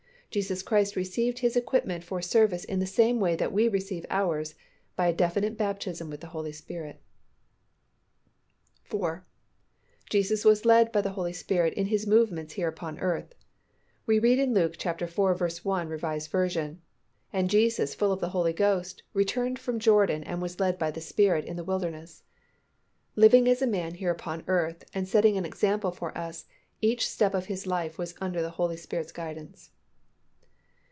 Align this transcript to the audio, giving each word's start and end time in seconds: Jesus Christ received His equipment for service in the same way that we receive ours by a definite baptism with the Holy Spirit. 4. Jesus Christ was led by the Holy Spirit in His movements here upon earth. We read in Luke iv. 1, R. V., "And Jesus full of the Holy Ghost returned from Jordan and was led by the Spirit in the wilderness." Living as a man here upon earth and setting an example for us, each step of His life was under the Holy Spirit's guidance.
Jesus 0.33 0.63
Christ 0.63 0.95
received 0.95 1.39
His 1.39 1.57
equipment 1.57 2.05
for 2.05 2.21
service 2.21 2.63
in 2.63 2.79
the 2.79 2.85
same 2.85 3.19
way 3.19 3.35
that 3.35 3.51
we 3.51 3.67
receive 3.67 4.05
ours 4.09 4.55
by 4.95 5.07
a 5.07 5.13
definite 5.13 5.57
baptism 5.57 6.09
with 6.09 6.21
the 6.21 6.27
Holy 6.27 6.53
Spirit. 6.53 7.01
4. 8.85 9.25
Jesus 10.09 10.43
Christ 10.43 10.49
was 10.49 10.63
led 10.65 10.89
by 10.93 11.01
the 11.01 11.09
Holy 11.09 11.33
Spirit 11.33 11.73
in 11.73 11.87
His 11.87 12.07
movements 12.07 12.53
here 12.53 12.69
upon 12.69 12.97
earth. 13.01 13.35
We 14.05 14.19
read 14.19 14.39
in 14.39 14.53
Luke 14.53 14.75
iv. 14.85 15.01
1, 15.01 15.11
R. 15.11 16.17
V., 16.17 16.77
"And 17.33 17.49
Jesus 17.49 17.93
full 17.93 18.13
of 18.13 18.21
the 18.21 18.29
Holy 18.29 18.53
Ghost 18.53 19.03
returned 19.13 19.59
from 19.59 19.79
Jordan 19.79 20.23
and 20.23 20.41
was 20.41 20.61
led 20.61 20.79
by 20.79 20.91
the 20.91 21.01
Spirit 21.01 21.43
in 21.43 21.57
the 21.57 21.65
wilderness." 21.65 22.23
Living 23.17 23.49
as 23.49 23.61
a 23.61 23.67
man 23.67 23.95
here 23.95 24.11
upon 24.11 24.45
earth 24.47 24.85
and 24.93 25.09
setting 25.09 25.35
an 25.37 25.43
example 25.43 25.91
for 25.91 26.17
us, 26.17 26.45
each 26.79 27.05
step 27.09 27.33
of 27.33 27.47
His 27.47 27.67
life 27.67 27.97
was 27.97 28.15
under 28.21 28.41
the 28.41 28.51
Holy 28.51 28.77
Spirit's 28.77 29.11
guidance. 29.11 29.71